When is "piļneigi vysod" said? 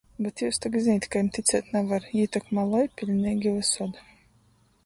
3.03-4.05